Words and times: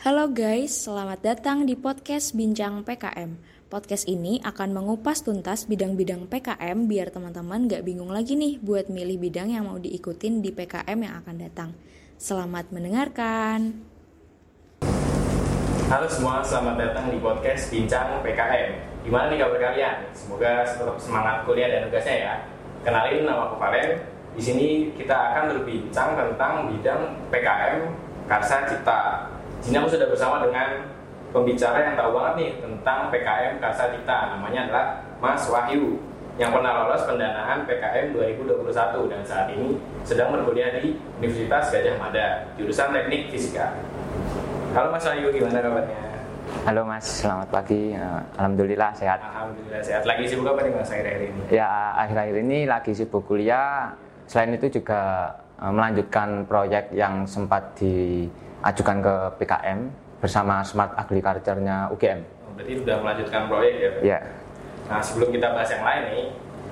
Halo 0.00 0.32
guys, 0.32 0.88
selamat 0.88 1.20
datang 1.20 1.68
di 1.68 1.76
podcast 1.76 2.32
Bincang 2.32 2.80
PKM. 2.88 3.36
Podcast 3.68 4.08
ini 4.08 4.40
akan 4.40 4.72
mengupas 4.72 5.20
tuntas 5.20 5.68
bidang-bidang 5.68 6.24
PKM 6.24 6.88
biar 6.88 7.12
teman-teman 7.12 7.68
gak 7.68 7.84
bingung 7.84 8.08
lagi 8.08 8.32
nih 8.32 8.56
buat 8.64 8.88
milih 8.88 9.20
bidang 9.20 9.52
yang 9.52 9.68
mau 9.68 9.76
diikutin 9.76 10.40
di 10.40 10.56
PKM 10.56 10.96
yang 11.04 11.20
akan 11.20 11.36
datang. 11.36 11.76
Selamat 12.16 12.72
mendengarkan. 12.72 13.76
Halo 15.92 16.08
semua, 16.08 16.40
selamat 16.48 16.80
datang 16.80 17.12
di 17.12 17.20
podcast 17.20 17.68
Bincang 17.68 18.24
PKM. 18.24 19.04
Gimana 19.04 19.28
nih 19.28 19.44
kabar 19.44 19.60
kalian? 19.60 19.96
Semoga 20.16 20.64
tetap 20.64 20.96
semangat 20.96 21.44
kuliah 21.44 21.68
dan 21.68 21.92
tugasnya 21.92 22.16
ya. 22.16 22.34
Kenalin 22.88 23.28
nama 23.28 23.52
aku 23.52 23.60
Valen. 23.60 24.00
Di 24.32 24.40
sini 24.40 24.96
kita 24.96 25.12
akan 25.12 25.60
berbincang 25.60 26.16
tentang 26.16 26.72
bidang 26.72 27.20
PKM 27.28 27.84
Karsa 28.24 28.64
Cipta 28.64 29.28
sini 29.60 29.76
aku 29.76 29.88
sudah 29.92 30.08
bersama 30.08 30.40
dengan 30.40 30.88
pembicara 31.30 31.78
yang 31.84 31.94
tahu 31.94 32.10
banget 32.16 32.34
nih 32.40 32.50
tentang 32.64 32.98
PKM 33.12 33.54
Karsa 33.60 33.92
Cipta. 33.92 34.18
Namanya 34.36 34.60
adalah 34.66 34.86
Mas 35.20 35.44
Wahyu 35.52 36.00
yang 36.40 36.56
pernah 36.56 36.84
lolos 36.84 37.04
pendanaan 37.04 37.68
PKM 37.68 38.16
2021 38.16 39.12
dan 39.12 39.20
saat 39.28 39.52
ini 39.52 39.76
sedang 40.08 40.32
berkuliah 40.32 40.72
di 40.80 40.96
Universitas 41.20 41.68
Gajah 41.68 42.00
Mada, 42.00 42.48
jurusan 42.56 42.96
Teknik 42.96 43.28
Fisika. 43.28 43.76
Halo 44.72 44.88
Mas 44.96 45.04
Wahyu, 45.04 45.28
gimana 45.28 45.60
kabarnya? 45.60 46.00
Halo 46.64 46.82
Mas, 46.88 47.06
selamat 47.20 47.48
pagi. 47.52 47.92
Eh, 47.92 48.20
Alhamdulillah 48.40 48.90
sehat. 48.96 49.20
Alhamdulillah 49.20 49.82
sehat. 49.84 50.02
Lagi 50.08 50.24
sibuk 50.24 50.48
apa 50.48 50.64
nih 50.64 50.72
Mas 50.72 50.88
akhir-akhir 50.88 51.22
ini? 51.28 51.40
Ya 51.52 51.68
akhir-akhir 52.00 52.36
ini 52.42 52.58
lagi 52.64 52.92
sibuk 52.96 53.28
kuliah. 53.28 53.92
Selain 54.24 54.56
itu 54.56 54.80
juga 54.80 55.30
eh, 55.60 55.68
melanjutkan 55.70 56.48
proyek 56.48 56.96
yang 56.96 57.28
sempat 57.28 57.76
di 57.76 58.24
ajukan 58.60 58.96
ke 59.00 59.14
PKM 59.40 59.78
bersama 60.20 60.60
Smart 60.60 60.92
Agriculture-nya 61.00 61.88
UGM. 61.96 62.20
Oh, 62.44 62.52
berarti 62.52 62.72
sudah 62.84 62.96
melanjutkan 63.00 63.40
proyek 63.48 63.74
ya? 63.80 63.90
Iya. 64.04 64.18
Nah 64.92 65.00
sebelum 65.00 65.32
kita 65.32 65.56
bahas 65.56 65.70
yang 65.72 65.84
lain 65.84 66.02
nih, 66.12 66.26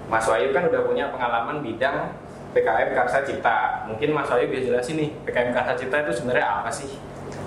Mas 0.08 0.24
Wahyu 0.28 0.52
kan 0.52 0.68
udah 0.68 0.80
punya 0.84 1.08
pengalaman 1.08 1.64
bidang 1.64 2.12
PKM 2.52 2.90
Karsa 2.92 3.24
Cipta. 3.24 3.88
Mungkin 3.88 4.12
Mas 4.12 4.28
Wahyu 4.28 4.52
bisa 4.52 4.72
jelasin 4.72 4.96
nih, 5.00 5.10
PKM 5.24 5.50
Karsa 5.56 5.72
Cipta 5.76 5.96
itu 6.04 6.12
sebenarnya 6.12 6.46
apa 6.60 6.70
sih? 6.72 6.92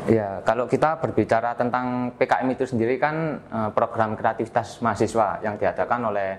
Ya, 0.09 0.42
kalau 0.42 0.66
kita 0.66 0.98
berbicara 0.98 1.53
tentang 1.53 2.09
PKM 2.17 2.48
itu 2.58 2.66
sendiri 2.66 2.98
kan 2.98 3.38
eh, 3.38 3.70
program 3.70 4.17
kreativitas 4.17 4.81
mahasiswa 4.81 5.38
yang 5.45 5.61
diadakan 5.61 6.09
oleh 6.09 6.30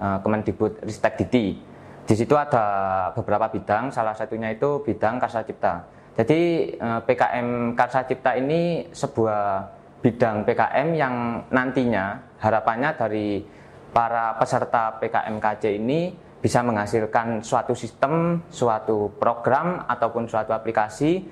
eh, 0.00 0.18
Kemendikbud 0.24 0.80
Ristek 0.80 1.20
Diti. 1.20 1.60
Di 2.08 2.14
situ 2.16 2.32
ada 2.34 2.64
beberapa 3.12 3.52
bidang, 3.52 3.92
salah 3.92 4.16
satunya 4.16 4.48
itu 4.50 4.80
bidang 4.80 5.20
Karsa 5.20 5.44
Cipta. 5.44 5.99
Jadi 6.20 6.76
eh, 6.76 7.00
PKM 7.00 7.72
Karsa 7.72 8.04
Cipta 8.04 8.36
ini 8.36 8.92
sebuah 8.92 9.64
bidang 10.04 10.44
PKM 10.44 10.88
yang 10.92 11.14
nantinya 11.48 12.36
harapannya 12.36 12.92
dari 12.92 13.40
para 13.88 14.36
peserta 14.36 15.00
PKM 15.00 15.40
KC 15.40 15.80
ini 15.80 16.12
bisa 16.40 16.60
menghasilkan 16.60 17.40
suatu 17.40 17.72
sistem, 17.72 18.44
suatu 18.52 19.16
program 19.16 19.88
ataupun 19.88 20.28
suatu 20.28 20.52
aplikasi 20.52 21.24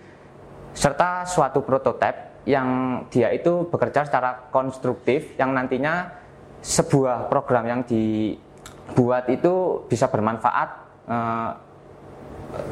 serta 0.72 1.28
suatu 1.28 1.60
prototipe 1.64 2.48
yang 2.48 3.04
dia 3.12 3.28
itu 3.32 3.68
bekerja 3.68 4.08
secara 4.08 4.48
konstruktif 4.48 5.36
yang 5.36 5.52
nantinya 5.52 6.16
sebuah 6.64 7.28
program 7.28 7.68
yang 7.68 7.80
dibuat 7.84 9.28
itu 9.28 9.84
bisa 9.84 10.08
bermanfaat 10.08 10.68
eh, 11.12 11.50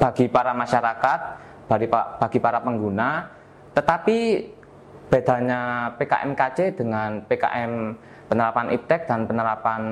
bagi 0.00 0.32
para 0.32 0.56
masyarakat 0.56 1.45
bagi, 1.66 1.86
bagi 1.92 2.38
para 2.38 2.58
pengguna. 2.62 3.26
Tetapi 3.74 4.18
bedanya 5.06 5.92
PKMKC 5.94 6.74
dengan 6.74 7.22
PKM 7.26 7.72
penerapan 8.26 8.66
IPTEK 8.74 9.00
dan 9.06 9.20
penerapan 9.28 9.82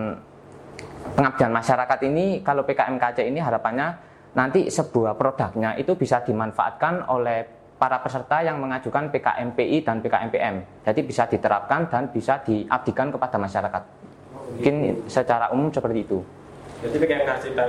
pengabdian 1.15 1.53
masyarakat 1.55 1.99
ini, 2.09 2.43
kalau 2.43 2.67
PKMKC 2.67 3.29
ini 3.31 3.39
harapannya 3.39 3.95
nanti 4.35 4.67
sebuah 4.67 5.15
produknya 5.15 5.79
itu 5.79 5.95
bisa 5.95 6.25
dimanfaatkan 6.27 7.07
oleh 7.07 7.47
para 7.79 8.01
peserta 8.03 8.43
yang 8.43 8.59
mengajukan 8.59 9.11
PKMPI 9.11 9.85
dan 9.87 10.03
PKMPM. 10.03 10.83
Jadi 10.83 11.01
bisa 11.05 11.29
diterapkan 11.29 11.87
dan 11.91 12.11
bisa 12.11 12.41
diabdikan 12.43 13.13
kepada 13.15 13.37
masyarakat. 13.39 13.83
Mungkin 14.59 15.07
secara 15.11 15.51
umum 15.51 15.71
seperti 15.71 16.01
itu. 16.07 16.19
Jadi 16.83 16.97
PKM 17.01 17.25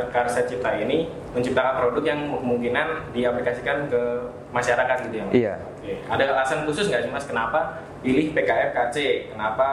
Karsa 0.10 0.42
Cipta 0.50 0.76
ini 0.82 1.08
menciptakan 1.32 1.84
produk 1.84 2.04
yang 2.04 2.20
kemungkinan 2.32 3.14
diaplikasikan 3.14 3.88
ke 3.88 4.02
masyarakat 4.50 4.98
gitu 5.08 5.16
ya? 5.16 5.26
Iya. 5.32 5.54
Oke. 5.62 5.94
Ada 6.10 6.24
alasan 6.34 6.66
khusus 6.66 6.90
nggak 6.90 7.06
sih 7.06 7.12
mas 7.14 7.26
kenapa 7.28 7.86
pilih 8.02 8.34
PKM 8.34 8.74
KC? 8.74 9.30
Kenapa 9.32 9.68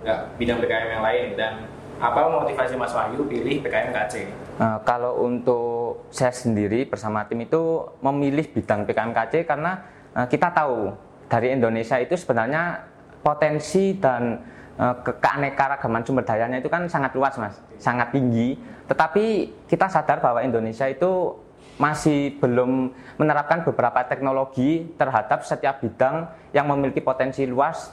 nggak 0.00 0.18
bidang 0.38 0.58
PKM 0.62 0.88
yang 0.98 1.04
lain? 1.04 1.26
Dan 1.34 1.52
apa 1.96 2.28
motivasi 2.28 2.76
Mas 2.76 2.92
Wahyu 2.92 3.24
pilih 3.24 3.64
PKM 3.64 3.88
KC? 3.92 4.14
Nah, 4.60 4.80
kalau 4.84 5.24
untuk 5.24 6.04
saya 6.12 6.32
sendiri 6.32 6.84
bersama 6.84 7.24
tim 7.24 7.40
itu 7.44 7.88
memilih 8.04 8.48
bidang 8.52 8.84
PKM 8.84 9.12
KC 9.12 9.48
karena 9.48 9.80
uh, 10.12 10.28
kita 10.28 10.52
tahu 10.52 10.92
dari 11.28 11.56
Indonesia 11.56 11.96
itu 12.00 12.14
sebenarnya 12.16 12.84
potensi 13.24 13.96
dan 13.96 14.38
uh, 14.80 14.96
keanekaragaman 15.02 16.04
sumber 16.04 16.24
dayanya 16.24 16.60
itu 16.60 16.68
kan 16.70 16.86
sangat 16.88 17.12
luas 17.16 17.34
mas, 17.36 17.56
sangat 17.80 18.12
tinggi. 18.12 18.56
Tetapi 18.86 19.24
kita 19.66 19.90
sadar 19.90 20.22
bahwa 20.22 20.40
Indonesia 20.44 20.86
itu 20.86 21.34
masih 21.76 22.40
belum 22.40 22.88
menerapkan 23.20 23.60
beberapa 23.60 24.00
teknologi 24.08 24.88
terhadap 24.96 25.44
setiap 25.44 25.84
bidang 25.84 26.28
yang 26.56 26.64
memiliki 26.68 27.04
potensi 27.04 27.44
luas. 27.44 27.92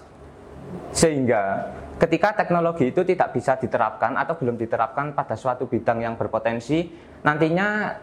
Sehingga 0.95 1.69
ketika 1.99 2.33
teknologi 2.33 2.89
itu 2.89 3.03
tidak 3.03 3.35
bisa 3.35 3.59
diterapkan 3.59 4.15
atau 4.15 4.39
belum 4.39 4.55
diterapkan 4.55 5.11
pada 5.11 5.35
suatu 5.35 5.67
bidang 5.67 6.01
yang 6.01 6.15
berpotensi 6.15 6.89
nantinya 7.21 7.93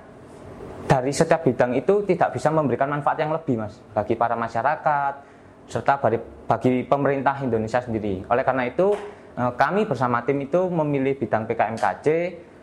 dari 0.86 1.12
setiap 1.12 1.44
bidang 1.44 1.76
itu 1.76 2.06
tidak 2.06 2.34
bisa 2.34 2.48
memberikan 2.50 2.90
manfaat 2.90 3.18
yang 3.20 3.34
lebih 3.34 3.60
mas 3.60 3.76
bagi 3.92 4.14
para 4.14 4.34
masyarakat 4.38 5.29
serta 5.70 6.02
bagi, 6.02 6.82
pemerintah 6.82 7.38
Indonesia 7.38 7.78
sendiri 7.78 8.26
oleh 8.26 8.42
karena 8.42 8.66
itu 8.66 8.92
eh, 9.38 9.52
kami 9.54 9.86
bersama 9.86 10.26
tim 10.26 10.42
itu 10.42 10.66
memilih 10.66 11.14
bidang 11.14 11.46
PKMKC 11.46 12.06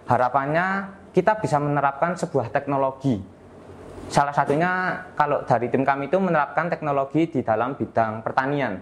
harapannya 0.07 0.97
kita 1.11 1.41
bisa 1.41 1.57
menerapkan 1.57 2.13
sebuah 2.13 2.53
teknologi. 2.53 3.17
Salah 4.07 4.31
satunya 4.31 5.03
kalau 5.17 5.43
dari 5.43 5.67
tim 5.67 5.81
kami 5.83 6.07
itu 6.07 6.21
menerapkan 6.21 6.69
teknologi 6.69 7.27
di 7.27 7.41
dalam 7.41 7.73
bidang 7.73 8.21
pertanian. 8.21 8.79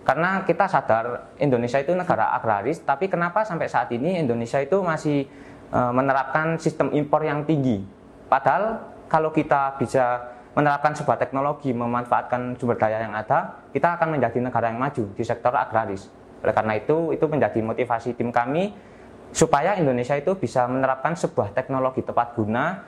Karena 0.00 0.42
kita 0.48 0.64
sadar 0.64 1.36
Indonesia 1.40 1.80
itu 1.80 1.92
negara 1.92 2.32
agraris, 2.36 2.80
tapi 2.82 3.08
kenapa 3.08 3.44
sampai 3.44 3.68
saat 3.68 3.88
ini 3.92 4.20
Indonesia 4.20 4.60
itu 4.60 4.80
masih 4.84 5.24
e, 5.72 5.80
menerapkan 5.92 6.60
sistem 6.60 6.92
impor 6.92 7.24
yang 7.24 7.44
tinggi. 7.48 7.80
Padahal 8.28 8.84
kalau 9.08 9.32
kita 9.32 9.78
bisa 9.80 10.33
menerapkan 10.54 10.94
sebuah 10.94 11.18
teknologi, 11.18 11.74
memanfaatkan 11.74 12.54
sumber 12.56 12.78
daya 12.78 13.02
yang 13.02 13.14
ada, 13.14 13.66
kita 13.74 13.98
akan 13.98 14.18
menjadi 14.18 14.38
negara 14.38 14.70
yang 14.70 14.78
maju 14.78 15.04
di 15.14 15.24
sektor 15.26 15.50
agraris. 15.50 16.06
Oleh 16.46 16.54
karena 16.54 16.78
itu, 16.78 17.10
itu 17.10 17.26
menjadi 17.26 17.58
motivasi 17.58 18.14
tim 18.14 18.30
kami 18.30 18.70
supaya 19.34 19.74
Indonesia 19.74 20.14
itu 20.14 20.38
bisa 20.38 20.70
menerapkan 20.70 21.18
sebuah 21.18 21.50
teknologi 21.50 22.06
tepat 22.06 22.38
guna 22.38 22.86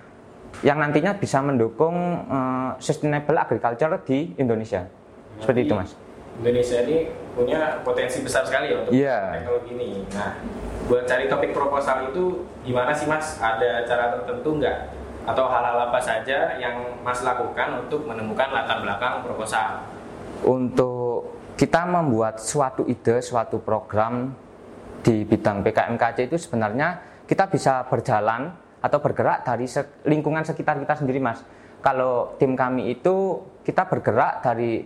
yang 0.62 0.78
nantinya 0.78 1.18
bisa 1.18 1.42
mendukung 1.42 1.96
uh, 2.30 2.78
sustainable 2.78 3.34
agriculture 3.34 3.98
di 4.06 4.30
Indonesia. 4.38 4.86
Seperti 5.42 5.66
itu, 5.66 5.74
Mas. 5.74 5.92
Indonesia 6.36 6.78
ini 6.84 7.08
punya 7.32 7.80
potensi 7.80 8.20
besar 8.20 8.44
sekali 8.44 8.72
ya 8.72 8.76
untuk 8.84 8.92
yeah. 8.92 9.40
teknologi 9.40 9.70
ini. 9.72 9.90
Nah, 10.12 10.36
buat 10.86 11.04
cari 11.08 11.26
topik 11.26 11.50
proposal 11.56 12.12
itu 12.12 12.44
gimana 12.62 12.92
sih, 12.92 13.08
Mas? 13.08 13.40
Ada 13.40 13.88
cara 13.88 14.04
tertentu 14.20 14.60
nggak? 14.60 14.76
Atau 15.26 15.50
hal-hal 15.50 15.90
apa 15.90 15.98
saja 15.98 16.54
yang 16.56 17.02
Mas 17.02 17.20
lakukan 17.26 17.82
untuk 17.82 18.06
menemukan 18.06 18.46
latar 18.54 18.78
belakang 18.80 19.26
proposal? 19.26 19.82
Untuk 20.46 21.34
kita 21.58 21.82
membuat 21.88 22.38
suatu 22.38 22.86
ide, 22.86 23.18
suatu 23.18 23.58
program 23.58 24.30
di 25.02 25.26
bidang 25.26 25.66
PKMKC 25.66 26.30
itu 26.30 26.36
sebenarnya 26.38 26.98
kita 27.26 27.50
bisa 27.50 27.82
berjalan 27.86 28.54
atau 28.82 28.98
bergerak 29.02 29.42
dari 29.42 29.66
lingkungan 30.06 30.46
sekitar 30.46 30.78
kita 30.78 30.94
sendiri 31.02 31.18
mas 31.18 31.42
kalau 31.82 32.34
tim 32.38 32.54
kami 32.54 32.94
itu 32.94 33.42
kita 33.66 33.86
bergerak 33.86 34.42
dari 34.42 34.82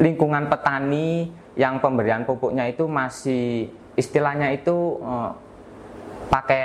lingkungan 0.00 0.48
petani 0.48 1.28
yang 1.56 1.80
pemberian 1.80 2.24
pupuknya 2.24 2.68
itu 2.68 2.88
masih 2.88 3.68
istilahnya 3.96 4.52
itu 4.56 5.00
eh, 5.00 5.30
pakai 6.30 6.64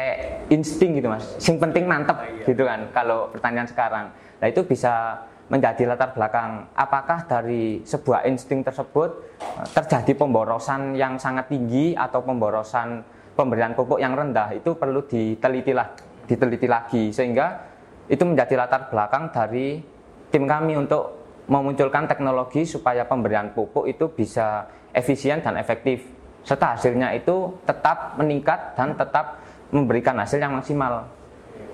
insting 0.53 1.01
gitu 1.01 1.09
mas. 1.09 1.25
Sing 1.41 1.57
penting 1.57 1.89
mantep 1.89 2.21
gitu 2.45 2.63
kan 2.63 2.85
kalau 2.93 3.33
pertanyaan 3.33 3.67
sekarang. 3.67 4.05
Nah 4.13 4.47
itu 4.47 4.61
bisa 4.61 5.25
menjadi 5.45 5.85
latar 5.85 6.13
belakang 6.13 6.65
apakah 6.73 7.25
dari 7.29 7.81
sebuah 7.85 8.25
insting 8.25 8.65
tersebut 8.65 9.09
eh, 9.41 9.67
terjadi 9.73 10.13
pemborosan 10.17 10.93
yang 10.97 11.17
sangat 11.17 11.49
tinggi 11.49 11.93
atau 11.93 12.21
pemborosan 12.21 13.01
pemberian 13.33 13.73
pupuk 13.73 13.97
yang 13.97 14.13
rendah. 14.13 14.53
Itu 14.53 14.77
perlu 14.77 15.05
diteliti 15.09 15.73
lah 15.73 15.89
diteliti 16.25 16.65
lagi 16.65 17.13
sehingga 17.13 17.73
itu 18.05 18.21
menjadi 18.21 18.53
latar 18.57 18.89
belakang 18.89 19.33
dari 19.33 19.81
tim 20.29 20.45
kami 20.45 20.77
untuk 20.77 21.25
memunculkan 21.45 22.09
teknologi 22.09 22.65
supaya 22.65 23.05
pemberian 23.05 23.53
pupuk 23.53 23.85
itu 23.85 24.09
bisa 24.09 24.65
efisien 24.93 25.41
dan 25.41 25.57
efektif. 25.61 26.01
Serta 26.45 26.77
hasilnya 26.77 27.13
itu 27.17 27.57
tetap 27.65 28.17
meningkat 28.17 28.77
dan 28.77 28.93
tetap 28.93 29.44
memberikan 29.73 30.17
hasil 30.19 30.41
yang 30.41 30.53
maksimal. 30.53 31.07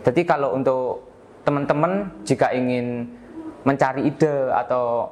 Jadi 0.05 0.21
kalau 0.23 0.55
untuk 0.57 1.09
teman-teman 1.41 2.09
jika 2.23 2.53
ingin 2.53 3.09
mencari 3.65 4.09
ide 4.09 4.49
atau 4.53 5.09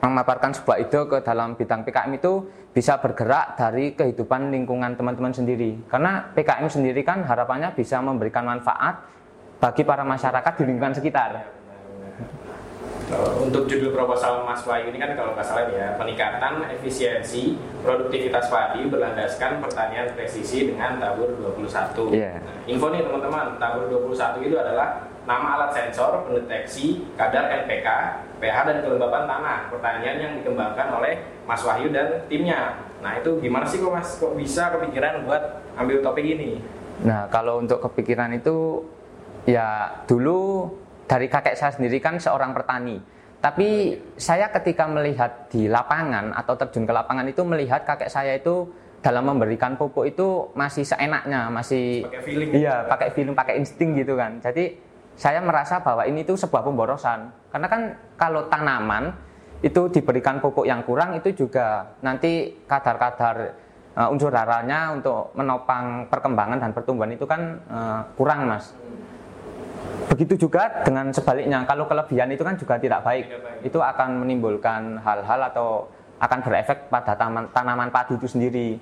memaparkan 0.00 0.54
sebuah 0.54 0.76
ide 0.80 1.00
ke 1.06 1.18
dalam 1.22 1.54
bidang 1.54 1.84
PKM 1.84 2.12
itu 2.16 2.32
bisa 2.70 3.02
bergerak 3.02 3.58
dari 3.58 3.92
kehidupan 3.98 4.54
lingkungan 4.54 4.94
teman-teman 4.94 5.34
sendiri. 5.34 5.76
Karena 5.90 6.30
PKM 6.32 6.66
sendiri 6.70 7.02
kan 7.02 7.26
harapannya 7.26 7.74
bisa 7.74 7.98
memberikan 7.98 8.46
manfaat 8.46 9.02
bagi 9.60 9.84
para 9.84 10.06
masyarakat 10.06 10.52
di 10.56 10.64
lingkungan 10.64 10.96
sekitar 10.96 11.59
untuk 13.42 13.66
judul 13.66 13.90
proposal 13.90 14.46
Mas 14.46 14.62
Wahyu 14.62 14.94
ini 14.94 14.98
kan 15.02 15.18
kalau 15.18 15.34
nggak 15.34 15.46
salah 15.46 15.66
ya 15.70 15.98
peningkatan 15.98 16.62
efisiensi 16.78 17.58
produktivitas 17.82 18.46
padi 18.46 18.86
berlandaskan 18.86 19.58
pertanian 19.58 20.14
presisi 20.14 20.70
dengan 20.70 21.02
tabur 21.02 21.34
21. 21.34 22.14
Yeah. 22.14 22.38
Nah, 22.38 22.56
info 22.70 22.86
nih 22.94 23.02
teman-teman, 23.02 23.58
tabur 23.58 23.90
21 23.90 24.46
itu 24.46 24.56
adalah 24.56 25.10
nama 25.26 25.58
alat 25.58 25.70
sensor 25.74 26.26
pendeteksi 26.26 27.04
kadar 27.18 27.50
NPK, 27.66 27.88
pH 28.40 28.56
dan 28.66 28.76
kelembapan 28.82 29.28
tanah 29.28 29.58
pertanian 29.68 30.16
yang 30.16 30.32
dikembangkan 30.40 30.88
oleh 30.96 31.22
Mas 31.44 31.62
Wahyu 31.66 31.90
dan 31.90 32.24
timnya. 32.30 32.78
Nah 33.02 33.18
itu 33.18 33.40
gimana 33.42 33.66
sih 33.66 33.82
kok 33.82 33.92
Mas 33.92 34.16
kok 34.16 34.32
bisa 34.38 34.70
kepikiran 34.76 35.26
buat 35.26 35.60
ambil 35.76 36.00
topik 36.00 36.24
ini? 36.24 36.62
Nah 37.04 37.26
kalau 37.28 37.60
untuk 37.60 37.80
kepikiran 37.84 38.32
itu 38.36 38.84
ya 39.48 39.98
dulu 40.04 40.68
dari 41.10 41.26
kakek 41.26 41.58
saya 41.58 41.74
sendiri 41.74 41.98
kan 41.98 42.22
seorang 42.22 42.54
petani. 42.54 43.02
Tapi 43.42 43.98
saya 44.14 44.46
ketika 44.54 44.86
melihat 44.86 45.50
di 45.50 45.66
lapangan 45.66 46.30
atau 46.38 46.54
terjun 46.54 46.86
ke 46.86 46.92
lapangan 46.94 47.26
itu 47.26 47.42
melihat 47.42 47.82
kakek 47.82 48.06
saya 48.06 48.38
itu 48.38 48.70
dalam 49.02 49.26
memberikan 49.26 49.74
pupuk 49.74 50.06
itu 50.06 50.52
masih 50.54 50.86
seenaknya, 50.86 51.50
masih 51.50 52.06
pakai 52.06 52.22
feeling. 52.22 52.48
Iya, 52.54 52.86
pakai 52.86 53.08
feeling, 53.10 53.34
pakai 53.34 53.54
insting 53.58 53.96
gitu 53.98 54.14
kan. 54.14 54.38
Jadi 54.38 54.78
saya 55.18 55.42
merasa 55.42 55.82
bahwa 55.82 56.06
ini 56.06 56.22
itu 56.22 56.36
sebuah 56.38 56.62
pemborosan. 56.62 57.32
Karena 57.50 57.66
kan 57.66 57.82
kalau 58.14 58.46
tanaman 58.46 59.10
itu 59.64 59.88
diberikan 59.90 60.38
pupuk 60.38 60.68
yang 60.68 60.84
kurang 60.84 61.16
itu 61.16 61.32
juga 61.34 61.96
nanti 62.04 62.60
kadar-kadar 62.68 63.56
uh, 63.96 64.12
unsur 64.12 64.30
haranya 64.30 64.92
untuk 64.94 65.32
menopang 65.34 66.06
perkembangan 66.12 66.60
dan 66.60 66.70
pertumbuhan 66.76 67.16
itu 67.16 67.24
kan 67.24 67.56
uh, 67.72 68.00
kurang, 68.14 68.46
Mas. 68.46 68.76
Begitu 70.08 70.48
juga 70.48 70.80
dengan 70.86 71.12
sebaliknya, 71.12 71.66
kalau 71.68 71.84
kelebihan 71.84 72.32
itu 72.32 72.40
kan 72.40 72.56
juga 72.56 72.80
tidak 72.80 73.04
baik. 73.04 73.26
Itu 73.66 73.82
akan 73.82 74.24
menimbulkan 74.24 74.96
hal-hal 75.04 75.40
atau 75.52 75.90
akan 76.20 76.38
berefek 76.44 76.92
pada 76.92 77.16
taman, 77.16 77.48
tanaman 77.50 77.88
padi 77.88 78.16
itu 78.16 78.28
sendiri. 78.28 78.76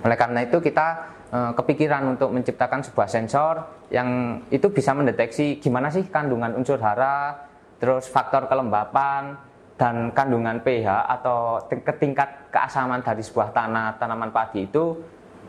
Oleh 0.00 0.16
karena 0.16 0.40
itu 0.48 0.56
kita 0.64 0.86
e, 1.28 1.38
kepikiran 1.52 2.16
untuk 2.16 2.32
menciptakan 2.32 2.80
sebuah 2.80 3.04
sensor 3.04 3.84
yang 3.92 4.40
itu 4.48 4.72
bisa 4.72 4.96
mendeteksi 4.96 5.60
gimana 5.60 5.92
sih 5.92 6.08
kandungan 6.08 6.56
unsur 6.56 6.80
hara, 6.80 7.36
terus 7.76 8.08
faktor 8.08 8.48
kelembapan 8.48 9.36
dan 9.76 10.12
kandungan 10.16 10.60
pH 10.64 10.88
atau 11.20 11.60
tingkat 12.00 12.48
keasaman 12.48 13.04
dari 13.04 13.20
sebuah 13.20 13.52
tanah 13.52 14.00
tanaman 14.00 14.32
padi 14.32 14.64
itu 14.64 14.96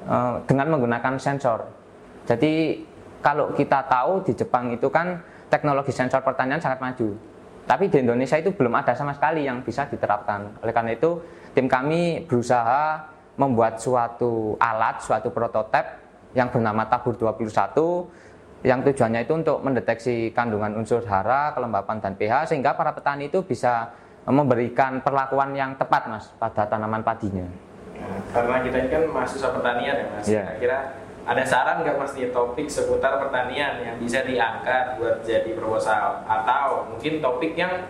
e, 0.03 0.15
dengan 0.43 0.67
menggunakan 0.75 1.15
sensor. 1.15 1.63
Jadi 2.27 2.83
kalau 3.21 3.53
kita 3.53 3.85
tahu 3.85 4.25
di 4.25 4.33
Jepang 4.33 4.73
itu 4.73 4.89
kan 4.89 5.21
teknologi 5.47 5.93
sensor 5.93 6.25
pertanian 6.25 6.59
sangat 6.59 6.81
maju. 6.81 7.13
Tapi 7.69 7.87
di 7.87 8.01
Indonesia 8.01 8.35
itu 8.35 8.51
belum 8.51 8.73
ada 8.73 8.97
sama 8.97 9.13
sekali 9.13 9.45
yang 9.45 9.61
bisa 9.61 9.85
diterapkan. 9.85 10.59
Oleh 10.65 10.73
karena 10.73 10.91
itu, 10.97 11.21
tim 11.53 11.69
kami 11.69 12.25
berusaha 12.25 13.05
membuat 13.37 13.79
suatu 13.79 14.57
alat, 14.59 14.99
suatu 14.99 15.29
prototip 15.31 15.85
yang 16.35 16.51
bernama 16.51 16.83
Tabur 16.89 17.15
21 17.15 18.61
yang 18.61 18.85
tujuannya 18.85 19.25
itu 19.25 19.33
untuk 19.33 19.57
mendeteksi 19.65 20.29
kandungan 20.37 20.77
unsur 20.77 21.01
hara, 21.09 21.49
kelembapan 21.57 21.97
dan 21.97 22.13
pH 22.13 22.53
sehingga 22.53 22.77
para 22.77 22.93
petani 22.93 23.25
itu 23.25 23.41
bisa 23.41 23.89
memberikan 24.29 25.01
perlakuan 25.01 25.57
yang 25.57 25.73
tepat 25.81 26.05
Mas 26.05 26.29
pada 26.37 26.69
tanaman 26.69 27.01
padinya. 27.01 27.49
Karena 28.29 28.61
kita 28.61 28.77
ini 28.85 28.89
kan 28.93 29.03
mahasiswa 29.09 29.49
pertanian 29.49 29.95
ya 29.97 30.05
Mas. 30.13 30.25
Yeah. 30.29 30.45
Kira-kira 30.45 30.77
ada 31.21 31.43
saran 31.45 31.85
nggak 31.85 31.97
mas 32.01 32.17
nih 32.17 32.33
topik 32.33 32.65
seputar 32.65 33.21
pertanian 33.21 33.77
yang 33.81 33.95
bisa 34.01 34.25
diangkat 34.25 34.97
buat 34.97 35.21
jadi 35.21 35.53
proposal 35.53 36.25
atau 36.25 36.89
mungkin 36.89 37.21
topik 37.21 37.53
yang 37.53 37.85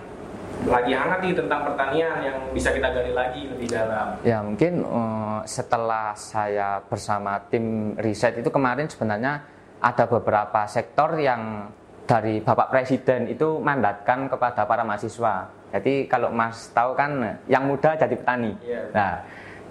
lagi 0.68 0.94
hangat 0.94 1.20
nih 1.26 1.34
tentang 1.34 1.66
pertanian 1.66 2.22
yang 2.22 2.38
bisa 2.54 2.70
kita 2.70 2.94
gali 2.94 3.14
lagi 3.16 3.50
lebih 3.50 3.66
dalam. 3.72 4.14
Ya 4.22 4.46
mungkin 4.46 4.86
uh, 4.86 5.42
setelah 5.48 6.14
saya 6.14 6.84
bersama 6.86 7.42
tim 7.50 7.98
riset 7.98 8.38
itu 8.38 8.52
kemarin 8.54 8.86
sebenarnya 8.86 9.42
ada 9.82 10.06
beberapa 10.06 10.70
sektor 10.70 11.18
yang 11.18 11.74
dari 12.06 12.44
Bapak 12.44 12.70
Presiden 12.70 13.26
itu 13.32 13.58
mandatkan 13.58 14.30
kepada 14.30 14.68
para 14.70 14.86
mahasiswa. 14.86 15.50
Jadi 15.72 16.06
kalau 16.06 16.30
Mas 16.30 16.70
tahu 16.76 16.94
kan 16.94 17.40
yang 17.48 17.66
muda 17.66 17.96
jadi 17.96 18.14
petani. 18.14 18.52
Yeah. 18.62 18.92
Nah, 18.92 19.14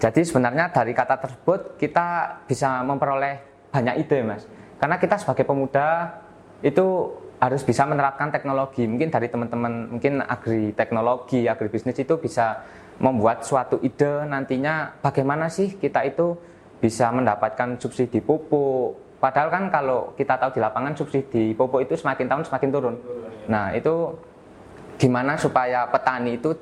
jadi 0.01 0.25
sebenarnya 0.25 0.73
dari 0.73 0.97
kata 0.97 1.21
tersebut 1.21 1.77
kita 1.77 2.41
bisa 2.49 2.81
memperoleh 2.81 3.50
banyak 3.71 4.07
ide 4.07 4.19
mas. 4.27 4.45
Karena 4.77 4.97
kita 4.99 5.17
sebagai 5.19 5.47
pemuda 5.47 6.19
itu 6.61 7.15
harus 7.41 7.65
bisa 7.65 7.89
menerapkan 7.89 8.29
teknologi. 8.29 8.85
Mungkin 8.85 9.09
dari 9.09 9.33
teman-teman 9.33 9.97
mungkin 9.97 10.21
agri 10.21 10.77
teknologi 10.77 11.49
agri 11.49 11.73
bisnis 11.73 11.97
itu 11.97 12.21
bisa 12.21 12.61
membuat 13.01 13.49
suatu 13.49 13.81
ide 13.81 14.29
nantinya 14.29 15.01
bagaimana 15.01 15.49
sih 15.49 15.81
kita 15.81 16.05
itu 16.05 16.37
bisa 16.81 17.09
mendapatkan 17.09 17.81
subsidi 17.81 18.21
pupuk. 18.21 19.17
Padahal 19.21 19.53
kan 19.53 19.69
kalau 19.73 20.13
kita 20.17 20.37
tahu 20.37 20.57
di 20.57 20.61
lapangan 20.61 20.93
subsidi 20.97 21.57
pupuk 21.57 21.85
itu 21.85 21.97
semakin 21.97 22.29
tahun 22.29 22.45
semakin 22.45 22.69
turun. 22.69 22.97
Nah 23.49 23.73
itu 23.73 24.17
gimana 25.01 25.37
supaya 25.41 25.89
petani 25.89 26.37
itu 26.37 26.53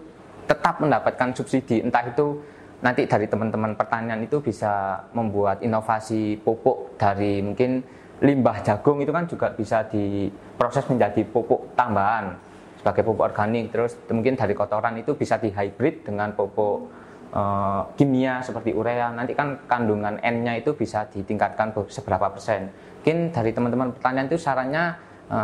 tetap 0.47 0.79
mendapatkan 0.79 1.35
subsidi? 1.35 1.83
Entah 1.83 2.07
itu 2.07 2.39
nanti 2.79 3.11
dari 3.11 3.27
teman-teman 3.27 3.75
pertanian 3.75 4.23
itu 4.23 4.39
bisa 4.39 5.03
membuat 5.11 5.63
inovasi 5.67 6.39
pupuk 6.39 6.95
dari 6.95 7.43
mungkin 7.43 7.83
limbah 8.23 8.63
jagung 8.63 9.03
itu 9.03 9.11
kan 9.15 9.27
juga 9.27 9.51
bisa 9.55 9.87
diproses 9.87 10.87
menjadi 10.91 11.23
pupuk 11.27 11.75
tambahan 11.75 12.35
sebagai 12.79 13.03
pupuk 13.07 13.31
organik. 13.31 13.71
Terus 13.75 13.99
mungkin 14.11 14.39
dari 14.39 14.55
kotoran 14.55 14.95
itu 14.99 15.15
bisa 15.15 15.39
di 15.39 15.51
hybrid 15.51 16.07
dengan 16.07 16.35
pupuk 16.35 16.91
e, 17.31 17.43
kimia 17.99 18.43
seperti 18.43 18.75
urea. 18.75 19.15
Nanti 19.15 19.35
kan 19.35 19.67
kandungan 19.67 20.19
N-nya 20.23 20.59
itu 20.59 20.75
bisa 20.75 21.07
ditingkatkan 21.11 21.75
seberapa 21.91 22.31
persen. 22.31 22.71
Mungkin 23.03 23.31
dari 23.31 23.51
teman-teman 23.55 23.95
pertanian 23.95 24.27
itu 24.27 24.39
sarannya 24.39 24.99
e, 25.31 25.37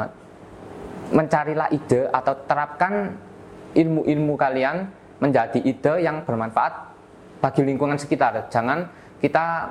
mencarilah 1.15 1.71
ide 1.71 2.11
atau 2.11 2.35
terapkan 2.47 3.15
ilmu-ilmu 3.75 4.35
kalian 4.35 4.87
menjadi 5.23 5.59
ide 5.63 5.95
yang 6.03 6.27
bermanfaat 6.27 6.84
bagi 7.45 7.61
lingkungan 7.61 8.01
sekitar. 8.01 8.49
Jangan 8.49 8.89
kita 9.21 9.69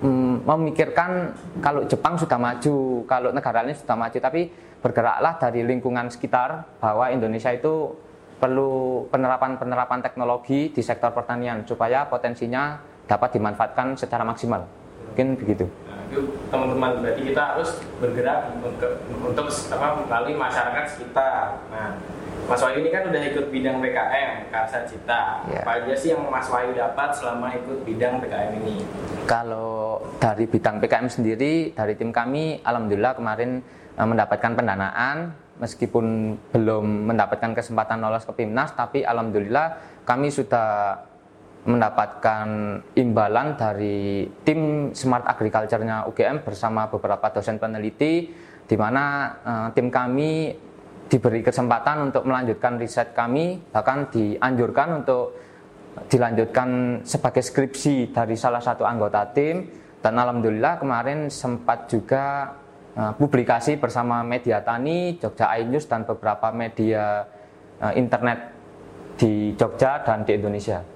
mm, 0.00 0.48
memikirkan 0.48 1.36
kalau 1.60 1.84
Jepang 1.84 2.16
sudah 2.16 2.40
maju, 2.40 3.04
kalau 3.04 3.28
negara 3.36 3.60
lain 3.60 3.76
sudah 3.76 4.00
maju, 4.00 4.16
tapi 4.16 4.48
bergeraklah 4.80 5.36
dari 5.36 5.60
lingkungan 5.60 6.08
sekitar 6.08 6.80
bahwa 6.80 7.12
Indonesia 7.12 7.52
itu 7.52 7.92
perlu 8.40 9.04
penerapan-penerapan 9.12 10.00
teknologi 10.02 10.72
di 10.72 10.82
sektor 10.82 11.12
pertanian 11.12 11.62
supaya 11.68 12.08
potensinya 12.08 12.80
dapat 13.04 13.36
dimanfaatkan 13.36 13.94
secara 13.94 14.24
maksimal. 14.24 14.64
Mungkin 15.12 15.36
begitu. 15.36 15.68
Itu 16.12 16.28
teman-teman 16.52 17.00
berarti 17.00 17.24
kita 17.32 17.42
harus 17.56 17.80
bergerak 17.96 18.52
untuk 18.60 19.00
untuk 19.08 19.48
apa 19.48 19.86
melalui 20.04 20.36
masyarakat 20.36 20.84
sekitar. 20.92 21.56
Nah, 21.72 21.96
Mas 22.44 22.60
Wahyu 22.60 22.84
ini 22.84 22.90
kan 22.92 23.08
udah 23.08 23.22
ikut 23.32 23.46
bidang 23.48 23.80
PKM 23.80 24.52
Karsa 24.52 24.84
Cita. 24.84 25.46
Ya. 25.48 25.64
Apa 25.64 25.80
aja 25.80 25.94
sih 25.96 26.12
yang 26.12 26.26
Mas 26.28 26.52
Wahyu 26.52 26.76
dapat 26.76 27.16
selama 27.16 27.54
ikut 27.56 27.80
bidang 27.86 28.20
PKM 28.20 28.52
ini? 28.60 28.84
Kalau 29.24 30.04
dari 30.20 30.44
bidang 30.44 30.82
PKM 30.82 31.08
sendiri, 31.08 31.72
dari 31.72 31.96
tim 31.96 32.12
kami, 32.12 32.60
alhamdulillah 32.60 33.16
kemarin 33.16 33.64
eh, 33.96 34.04
mendapatkan 34.04 34.52
pendanaan 34.52 35.32
meskipun 35.62 36.36
belum 36.50 37.08
mendapatkan 37.14 37.54
kesempatan 37.54 38.02
lolos 38.02 38.26
ke 38.26 38.34
PIMNAS, 38.34 38.74
tapi 38.74 39.06
alhamdulillah 39.06 39.78
kami 40.02 40.34
sudah 40.34 40.98
mendapatkan 41.62 42.46
imbalan 42.98 43.54
dari 43.54 44.26
tim 44.42 44.90
Smart 44.90 45.22
Agriculture-nya 45.30 46.10
UGM 46.10 46.42
bersama 46.42 46.90
beberapa 46.90 47.30
dosen 47.30 47.62
peneliti 47.62 48.34
di 48.66 48.76
mana 48.78 49.30
uh, 49.46 49.68
tim 49.70 49.86
kami 49.86 50.50
diberi 51.06 51.44
kesempatan 51.44 52.10
untuk 52.10 52.24
melanjutkan 52.24 52.80
riset 52.80 53.12
kami, 53.12 53.60
bahkan 53.70 54.08
dianjurkan 54.10 55.04
untuk 55.04 55.36
dilanjutkan 56.08 57.02
sebagai 57.04 57.44
skripsi 57.44 58.16
dari 58.16 58.32
salah 58.32 58.64
satu 58.64 58.88
anggota 58.88 59.28
tim 59.30 59.68
dan 60.00 60.16
alhamdulillah 60.18 60.80
kemarin 60.80 61.28
sempat 61.28 61.86
juga 61.86 62.56
uh, 62.96 63.12
publikasi 63.14 63.78
bersama 63.78 64.24
media 64.26 64.64
tani, 64.64 65.20
Jogja 65.20 65.52
iNews 65.62 65.86
dan 65.86 66.02
beberapa 66.08 66.50
media 66.50 67.22
uh, 67.78 67.92
internet 67.94 68.50
di 69.14 69.54
Jogja 69.54 70.02
dan 70.02 70.26
di 70.26 70.32
Indonesia. 70.34 70.91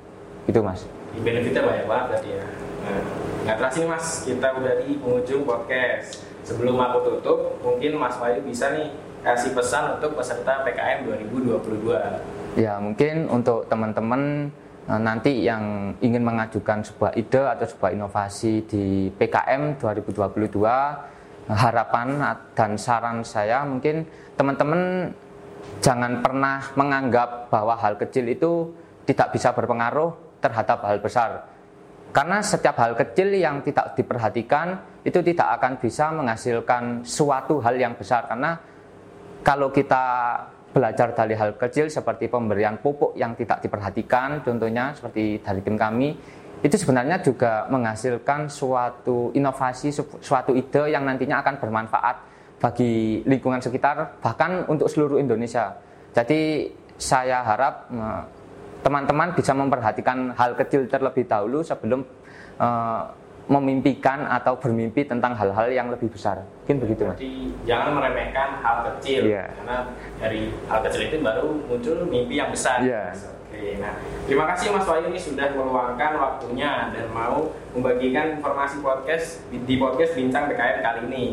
Itu 0.46 0.62
Mas. 0.62 0.86
Benefitnya 1.20 1.62
banyak 1.62 1.86
banget 1.90 2.06
tadi 2.18 2.28
ya. 2.38 2.44
Nah, 2.86 3.02
nggak 3.42 3.56
terasa 3.58 3.76
nih 3.82 3.88
Mas, 3.90 4.06
kita 4.22 4.48
udah 4.54 4.74
di 4.82 4.88
penghujung 5.02 5.42
podcast. 5.42 6.22
Sebelum 6.46 6.78
aku 6.78 6.98
tutup, 7.02 7.58
mungkin 7.58 7.98
Mas 7.98 8.14
Wahyu 8.22 8.46
bisa 8.46 8.70
nih 8.70 8.94
kasih 9.26 9.58
pesan 9.58 9.98
untuk 9.98 10.14
peserta 10.14 10.62
PKM 10.62 11.02
2022. 11.02 12.62
Ya, 12.62 12.78
mungkin 12.78 13.26
untuk 13.26 13.66
teman-teman 13.66 14.54
eh, 14.86 15.00
nanti 15.02 15.42
yang 15.42 15.96
ingin 15.98 16.22
mengajukan 16.22 16.86
sebuah 16.86 17.18
ide 17.18 17.42
atau 17.42 17.66
sebuah 17.66 17.90
inovasi 17.90 18.62
di 18.70 19.10
PKM 19.18 19.82
2022, 19.82 21.50
harapan 21.50 22.38
dan 22.54 22.74
saran 22.74 23.22
saya 23.22 23.62
mungkin 23.62 24.06
teman-teman 24.34 25.10
jangan 25.78 26.22
pernah 26.22 26.58
menganggap 26.74 27.50
bahwa 27.50 27.78
hal 27.78 27.94
kecil 27.98 28.26
itu 28.26 28.74
tidak 29.06 29.30
bisa 29.30 29.54
berpengaruh 29.54 30.25
terhadap 30.40 30.84
hal 30.84 30.98
besar. 31.00 31.30
Karena 32.12 32.40
setiap 32.40 32.80
hal 32.80 32.96
kecil 32.96 33.34
yang 33.36 33.60
tidak 33.60 33.92
diperhatikan 33.98 34.78
itu 35.04 35.20
tidak 35.22 35.60
akan 35.60 35.78
bisa 35.78 36.10
menghasilkan 36.10 37.06
suatu 37.06 37.60
hal 37.62 37.76
yang 37.78 37.94
besar 37.94 38.26
karena 38.26 38.58
kalau 39.46 39.70
kita 39.70 40.04
belajar 40.74 41.14
dari 41.14 41.38
hal 41.38 41.54
kecil 41.54 41.86
seperti 41.86 42.26
pemberian 42.26 42.82
pupuk 42.82 43.14
yang 43.14 43.38
tidak 43.38 43.62
diperhatikan 43.62 44.42
contohnya 44.42 44.92
seperti 44.98 45.38
dari 45.40 45.60
tim 45.62 45.78
kami 45.78 46.10
itu 46.64 46.74
sebenarnya 46.74 47.22
juga 47.22 47.70
menghasilkan 47.70 48.50
suatu 48.50 49.30
inovasi 49.36 49.94
suatu 50.24 50.56
ide 50.56 50.90
yang 50.90 51.06
nantinya 51.06 51.44
akan 51.44 51.54
bermanfaat 51.62 52.16
bagi 52.56 53.22
lingkungan 53.28 53.60
sekitar 53.60 54.18
bahkan 54.24 54.64
untuk 54.66 54.88
seluruh 54.88 55.20
Indonesia. 55.20 55.76
Jadi 56.16 56.72
saya 56.96 57.44
harap 57.44 57.92
teman-teman 58.86 59.34
bisa 59.34 59.50
memperhatikan 59.50 60.30
hal 60.38 60.54
kecil 60.54 60.86
terlebih 60.86 61.26
dahulu 61.26 61.58
sebelum 61.66 62.06
uh, 62.62 63.10
memimpikan 63.50 64.30
atau 64.30 64.54
bermimpi 64.62 65.02
tentang 65.02 65.34
hal-hal 65.34 65.66
yang 65.74 65.90
lebih 65.90 66.06
besar. 66.06 66.46
Mungkin 66.62 66.78
begitu, 66.86 67.02
Mas. 67.02 67.18
Jadi 67.18 67.50
jangan 67.66 67.98
meremehkan 67.98 68.62
hal 68.62 68.86
kecil 68.94 69.26
yeah. 69.26 69.50
karena 69.58 69.76
dari 70.22 70.54
hal 70.70 70.78
kecil 70.86 71.02
itu 71.10 71.16
baru 71.18 71.46
muncul 71.66 72.06
mimpi 72.06 72.38
yang 72.38 72.54
besar. 72.54 72.78
Yeah. 72.82 73.10
Oke, 73.46 73.78
nah 73.82 73.94
terima 74.26 74.46
kasih 74.54 74.74
Mas 74.74 74.86
Wahyu 74.86 75.10
ini 75.10 75.18
sudah 75.18 75.50
meluangkan 75.54 76.12
waktunya 76.18 76.90
dan 76.94 77.06
mau 77.10 77.54
membagikan 77.74 78.38
informasi 78.38 78.82
podcast 78.82 79.42
di 79.50 79.74
podcast 79.78 80.14
Bincang 80.14 80.46
PKM 80.50 80.78
kali 80.82 81.00
ini. 81.10 81.24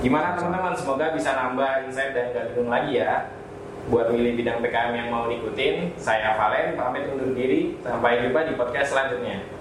Gimana 0.00 0.36
teman-teman? 0.36 0.76
Semoga 0.76 1.12
bisa 1.16 1.36
nambah 1.36 1.88
insight 1.88 2.12
dan 2.12 2.32
gak 2.36 2.52
bingung 2.52 2.68
lagi 2.68 3.00
ya 3.00 3.35
buat 3.86 4.10
milih 4.10 4.34
bidang 4.38 4.58
PKM 4.62 4.92
yang 4.94 5.08
mau 5.14 5.30
diikutin. 5.30 5.94
Saya 5.94 6.34
Valen, 6.34 6.74
pamit 6.74 7.06
undur 7.10 7.30
diri. 7.32 7.78
Sampai 7.86 8.22
jumpa 8.26 8.46
di 8.50 8.52
podcast 8.58 8.92
selanjutnya. 8.94 9.55